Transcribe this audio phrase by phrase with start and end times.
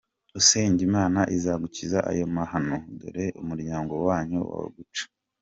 [0.39, 5.03] usenge imana izagukiza ayo mahano doreko numuryango wanyu waguca.